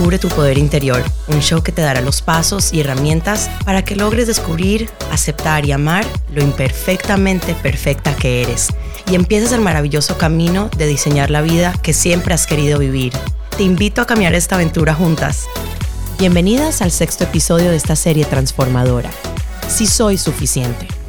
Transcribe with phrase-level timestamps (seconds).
[0.00, 3.96] Descubre tu poder interior, un show que te dará los pasos y herramientas para que
[3.96, 8.68] logres descubrir, aceptar y amar lo imperfectamente perfecta que eres
[9.10, 13.12] y empieces el maravilloso camino de diseñar la vida que siempre has querido vivir.
[13.58, 15.44] Te invito a cambiar esta aventura juntas.
[16.18, 19.10] Bienvenidas al sexto episodio de esta serie transformadora.
[19.68, 20.99] Si soy suficiente.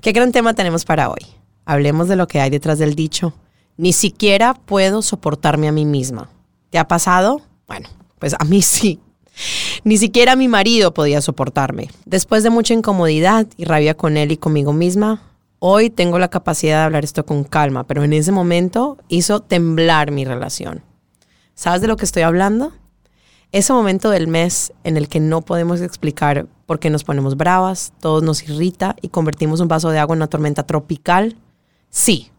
[0.00, 1.26] Qué gran tema tenemos para hoy.
[1.66, 3.34] Hablemos de lo que hay detrás del dicho.
[3.76, 6.30] Ni siquiera puedo soportarme a mí misma.
[6.70, 7.42] ¿Te ha pasado?
[7.66, 8.98] Bueno, pues a mí sí.
[9.84, 11.90] Ni siquiera mi marido podía soportarme.
[12.06, 15.22] Después de mucha incomodidad y rabia con él y conmigo misma,
[15.58, 20.12] hoy tengo la capacidad de hablar esto con calma, pero en ese momento hizo temblar
[20.12, 20.82] mi relación.
[21.54, 22.72] ¿Sabes de lo que estoy hablando?
[23.52, 27.92] Ese momento del mes en el que no podemos explicar por qué nos ponemos bravas,
[27.98, 31.36] todo nos irrita y convertimos un vaso de agua en una tormenta tropical.
[31.88, 32.30] Sí,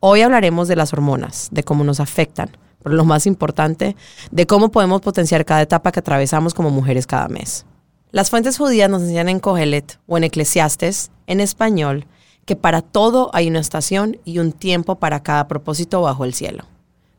[0.00, 2.50] hoy hablaremos de las hormonas, de cómo nos afectan,
[2.82, 3.96] pero lo más importante,
[4.30, 7.64] de cómo podemos potenciar cada etapa que atravesamos como mujeres cada mes.
[8.10, 12.06] Las fuentes judías nos enseñan en Kohelet o en Eclesiastes, en español,
[12.44, 16.64] que para todo hay una estación y un tiempo para cada propósito bajo el cielo.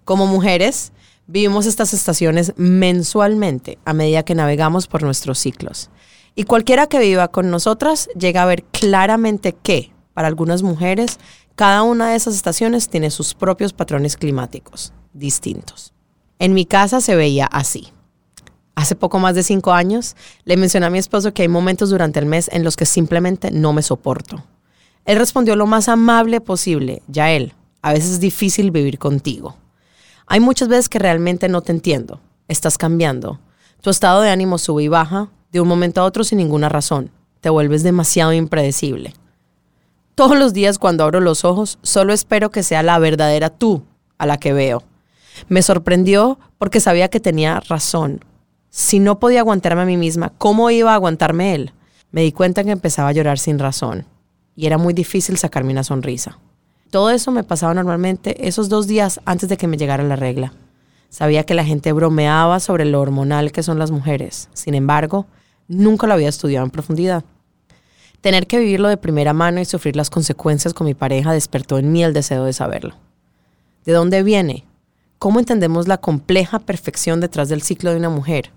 [0.05, 0.91] Como mujeres,
[1.33, 5.89] Vivimos estas estaciones mensualmente a medida que navegamos por nuestros ciclos.
[6.35, 11.19] Y cualquiera que viva con nosotras llega a ver claramente que, para algunas mujeres,
[11.55, 15.93] cada una de esas estaciones tiene sus propios patrones climáticos distintos.
[16.37, 17.93] En mi casa se veía así.
[18.75, 22.19] Hace poco más de cinco años le mencioné a mi esposo que hay momentos durante
[22.19, 24.43] el mes en los que simplemente no me soporto.
[25.05, 29.60] Él respondió lo más amable posible, ya él, a veces es difícil vivir contigo.
[30.31, 32.21] Hay muchas veces que realmente no te entiendo.
[32.47, 33.41] Estás cambiando.
[33.81, 37.11] Tu estado de ánimo sube y baja de un momento a otro sin ninguna razón.
[37.41, 39.13] Te vuelves demasiado impredecible.
[40.15, 43.83] Todos los días cuando abro los ojos, solo espero que sea la verdadera tú
[44.17, 44.83] a la que veo.
[45.49, 48.23] Me sorprendió porque sabía que tenía razón.
[48.69, 51.73] Si no podía aguantarme a mí misma, ¿cómo iba a aguantarme él?
[52.11, 54.05] Me di cuenta que empezaba a llorar sin razón
[54.55, 56.39] y era muy difícil sacarme una sonrisa.
[56.91, 60.51] Todo eso me pasaba normalmente esos dos días antes de que me llegara la regla.
[61.07, 64.49] Sabía que la gente bromeaba sobre lo hormonal que son las mujeres.
[64.51, 65.25] Sin embargo,
[65.69, 67.23] nunca lo había estudiado en profundidad.
[68.19, 71.93] Tener que vivirlo de primera mano y sufrir las consecuencias con mi pareja despertó en
[71.93, 72.95] mí el deseo de saberlo.
[73.85, 74.65] ¿De dónde viene?
[75.17, 78.51] ¿Cómo entendemos la compleja perfección detrás del ciclo de una mujer?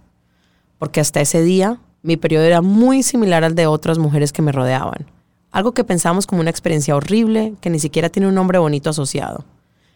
[0.80, 4.50] Porque hasta ese día mi periodo era muy similar al de otras mujeres que me
[4.50, 5.13] rodeaban
[5.54, 9.44] algo que pensamos como una experiencia horrible que ni siquiera tiene un nombre bonito asociado.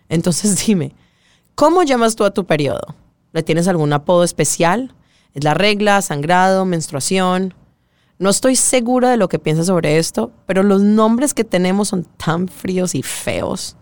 [0.08, 0.94] Entonces dime,
[1.56, 2.94] ¿cómo llamas tú a tu periodo?
[3.32, 4.94] ¿Le tienes algún apodo especial?
[5.34, 7.54] ¿Es la regla, sangrado, menstruación?
[8.20, 12.04] No estoy segura de lo que piensas sobre esto, pero los nombres que tenemos son
[12.04, 13.74] tan fríos y feos.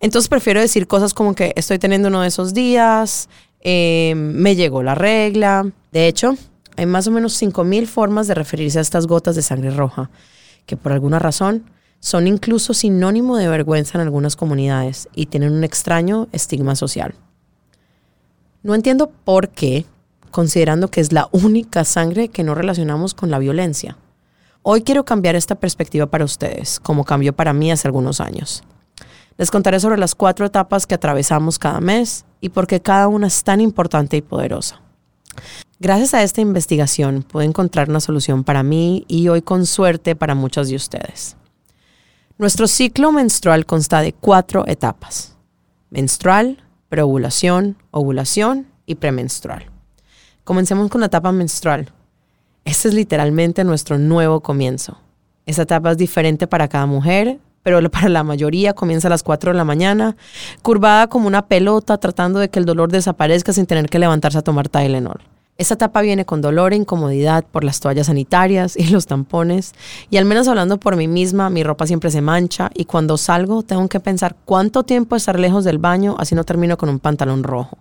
[0.00, 3.28] Entonces prefiero decir cosas como que estoy teniendo uno de esos días,
[3.60, 5.70] em, me llegó la regla.
[5.92, 6.34] De hecho,
[6.78, 10.10] hay más o menos 5.000 formas de referirse a estas gotas de sangre roja
[10.66, 11.64] que por alguna razón
[12.00, 17.14] son incluso sinónimo de vergüenza en algunas comunidades y tienen un extraño estigma social.
[18.62, 19.86] No entiendo por qué,
[20.30, 23.96] considerando que es la única sangre que no relacionamos con la violencia.
[24.62, 28.64] Hoy quiero cambiar esta perspectiva para ustedes, como cambió para mí hace algunos años.
[29.36, 33.26] Les contaré sobre las cuatro etapas que atravesamos cada mes y por qué cada una
[33.26, 34.83] es tan importante y poderosa.
[35.80, 40.34] Gracias a esta investigación pude encontrar una solución para mí y hoy con suerte para
[40.34, 41.36] muchos de ustedes.
[42.38, 45.36] Nuestro ciclo menstrual consta de cuatro etapas.
[45.90, 49.70] Menstrual, preovulación, ovulación y premenstrual.
[50.42, 51.92] Comencemos con la etapa menstrual.
[52.64, 54.98] Este es literalmente nuestro nuevo comienzo.
[55.46, 59.50] Esta etapa es diferente para cada mujer, pero para la mayoría comienza a las 4
[59.50, 60.16] de la mañana,
[60.62, 64.42] curvada como una pelota, tratando de que el dolor desaparezca sin tener que levantarse a
[64.42, 65.20] tomar Tylenol.
[65.56, 69.72] Esta etapa viene con dolor e incomodidad por las toallas sanitarias y los tampones.
[70.10, 73.62] Y al menos hablando por mí misma, mi ropa siempre se mancha y cuando salgo
[73.62, 77.44] tengo que pensar cuánto tiempo estar lejos del baño así no termino con un pantalón
[77.44, 77.78] rojo.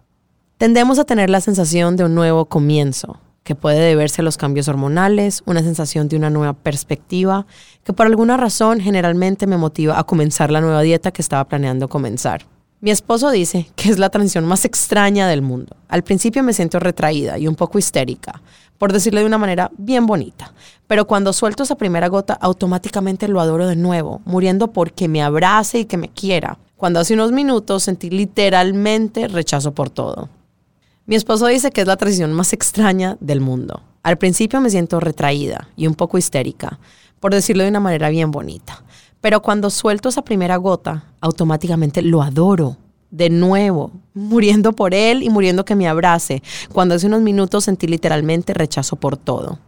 [0.57, 4.67] Tendemos a tener la sensación de un nuevo comienzo, que puede deberse a los cambios
[4.67, 7.45] hormonales, una sensación de una nueva perspectiva,
[7.83, 11.87] que por alguna razón generalmente me motiva a comenzar la nueva dieta que estaba planeando
[11.89, 12.45] comenzar.
[12.83, 15.77] Mi esposo dice que es la transición más extraña del mundo.
[15.87, 18.41] Al principio me siento retraída y un poco histérica,
[18.77, 20.53] por decirlo de una manera bien bonita.
[20.87, 25.79] Pero cuando suelto esa primera gota, automáticamente lo adoro de nuevo, muriendo porque me abrace
[25.79, 26.57] y que me quiera.
[26.75, 30.27] Cuando hace unos minutos sentí literalmente rechazo por todo.
[31.05, 33.81] Mi esposo dice que es la transición más extraña del mundo.
[34.03, 36.79] Al principio me siento retraída y un poco histérica,
[37.19, 38.85] por decirlo de una manera bien bonita.
[39.19, 42.77] Pero cuando suelto esa primera gota, automáticamente lo adoro.
[43.11, 46.41] De nuevo, muriendo por él y muriendo que me abrace,
[46.71, 49.59] cuando hace unos minutos sentí literalmente rechazo por todo.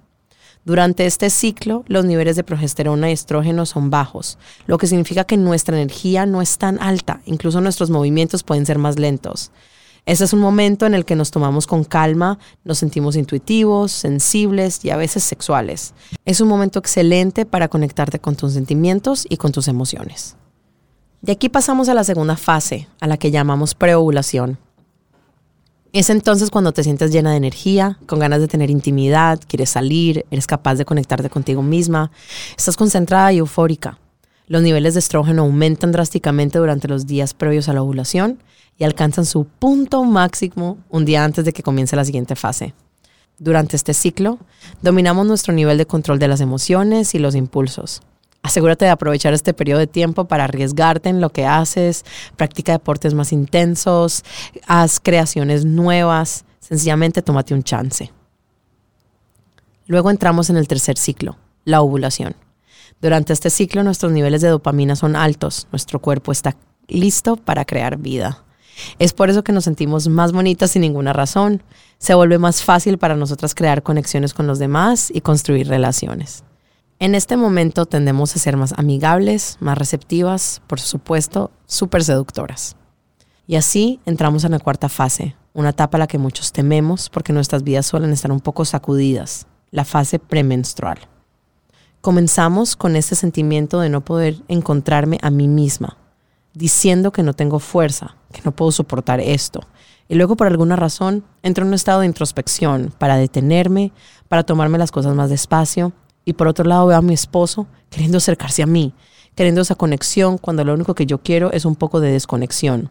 [0.63, 4.37] Durante este ciclo, los niveles de progesterona y estrógeno son bajos,
[4.67, 8.79] lo que significa que nuestra energía no es tan alta, incluso nuestros movimientos pueden ser
[8.79, 9.51] más lentos.
[10.05, 14.85] Ese es un momento en el que nos tomamos con calma, nos sentimos intuitivos, sensibles
[14.85, 15.95] y a veces sexuales.
[16.25, 20.35] Es un momento excelente para conectarte con tus sentimientos y con tus emociones.
[21.21, 24.59] De aquí pasamos a la segunda fase, a la que llamamos preovulación.
[25.91, 30.25] Es entonces cuando te sientes llena de energía, con ganas de tener intimidad, quieres salir,
[30.29, 32.11] eres capaz de conectarte contigo misma,
[32.55, 33.97] estás concentrada y eufórica.
[34.45, 38.37] Los niveles de estrógeno aumentan drásticamente durante los días previos a la ovulación
[38.77, 42.73] y alcanzan su punto máximo un día antes de que comience la siguiente fase.
[43.37, 44.39] Durante este ciclo,
[44.81, 48.01] dominamos nuestro nivel de control de las emociones y los impulsos.
[48.43, 52.05] Asegúrate de aprovechar este periodo de tiempo para arriesgarte en lo que haces,
[52.35, 54.23] practica deportes más intensos,
[54.67, 58.11] haz creaciones nuevas, sencillamente tómate un chance.
[59.87, 62.35] Luego entramos en el tercer ciclo, la ovulación.
[63.01, 66.55] Durante este ciclo nuestros niveles de dopamina son altos, nuestro cuerpo está
[66.87, 68.44] listo para crear vida.
[68.99, 71.63] Es por eso que nos sentimos más bonitas sin ninguna razón.
[71.97, 76.43] Se vuelve más fácil para nosotras crear conexiones con los demás y construir relaciones.
[76.99, 82.77] En este momento tendemos a ser más amigables, más receptivas, por supuesto, súper seductoras.
[83.47, 87.33] Y así entramos en la cuarta fase, una etapa a la que muchos tememos porque
[87.33, 90.99] nuestras vidas suelen estar un poco sacudidas, la fase premenstrual.
[92.01, 95.97] Comenzamos con este sentimiento de no poder encontrarme a mí misma,
[96.55, 99.61] diciendo que no tengo fuerza, que no puedo soportar esto.
[100.07, 103.91] Y luego por alguna razón entro en un estado de introspección para detenerme,
[104.27, 105.93] para tomarme las cosas más despacio
[106.25, 108.93] y por otro lado veo a mi esposo queriendo acercarse a mí,
[109.35, 112.89] queriendo esa conexión cuando lo único que yo quiero es un poco de desconexión.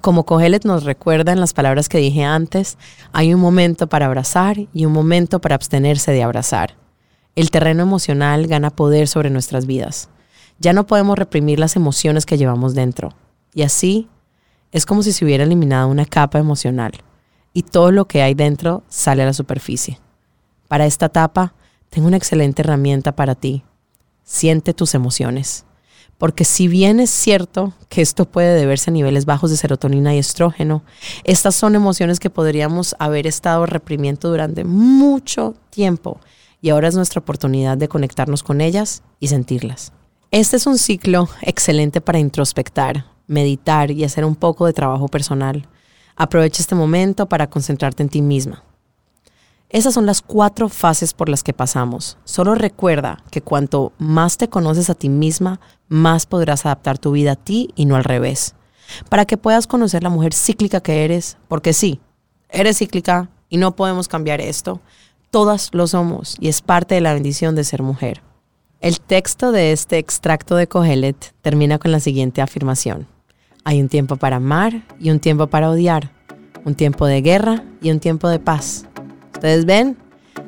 [0.00, 2.78] Como Cogelet nos recuerda en las palabras que dije antes,
[3.12, 6.76] hay un momento para abrazar y un momento para abstenerse de abrazar.
[7.36, 10.08] El terreno emocional gana poder sobre nuestras vidas.
[10.60, 13.14] Ya no podemos reprimir las emociones que llevamos dentro.
[13.54, 14.08] Y así
[14.72, 16.92] es como si se hubiera eliminado una capa emocional
[17.52, 19.98] y todo lo que hay dentro sale a la superficie.
[20.68, 21.54] Para esta etapa,
[21.88, 23.64] tengo una excelente herramienta para ti.
[24.22, 25.64] Siente tus emociones.
[26.18, 30.18] Porque si bien es cierto que esto puede deberse a niveles bajos de serotonina y
[30.18, 30.84] estrógeno,
[31.24, 36.20] estas son emociones que podríamos haber estado reprimiendo durante mucho tiempo
[36.60, 39.94] y ahora es nuestra oportunidad de conectarnos con ellas y sentirlas.
[40.32, 45.66] Este es un ciclo excelente para introspectar, meditar y hacer un poco de trabajo personal.
[46.14, 48.62] Aprovecha este momento para concentrarte en ti misma.
[49.70, 52.16] Esas son las cuatro fases por las que pasamos.
[52.22, 57.32] Solo recuerda que cuanto más te conoces a ti misma, más podrás adaptar tu vida
[57.32, 58.54] a ti y no al revés.
[59.08, 61.98] Para que puedas conocer la mujer cíclica que eres, porque sí,
[62.50, 64.80] eres cíclica y no podemos cambiar esto.
[65.32, 68.22] Todas lo somos y es parte de la bendición de ser mujer.
[68.80, 73.06] El texto de este extracto de Cogelet termina con la siguiente afirmación.
[73.64, 76.10] Hay un tiempo para amar y un tiempo para odiar,
[76.64, 78.86] un tiempo de guerra y un tiempo de paz
[79.40, 79.96] Ustedes ven,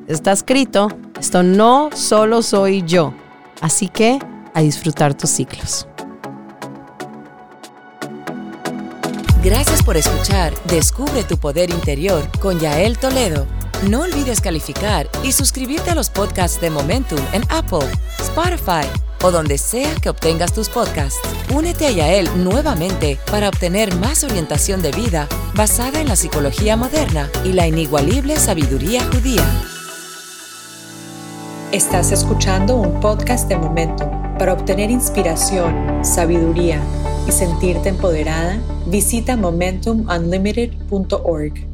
[0.06, 3.14] está escrito, esto no solo soy yo.
[3.62, 4.18] Así que
[4.52, 5.86] a disfrutar tus ciclos.
[9.42, 13.46] Gracias por escuchar Descubre tu poder interior con Yael Toledo.
[13.90, 18.86] No olvides calificar y suscribirte a los podcasts de Momentum en Apple, Spotify
[19.24, 21.18] o donde sea que obtengas tus podcasts.
[21.52, 27.28] Únete a Yael nuevamente para obtener más orientación de vida basada en la psicología moderna
[27.44, 29.44] y la inigualible sabiduría judía.
[31.72, 34.38] Estás escuchando un podcast de Momentum.
[34.38, 36.80] Para obtener inspiración, sabiduría
[37.26, 41.71] y sentirte empoderada, visita momentumunlimited.org.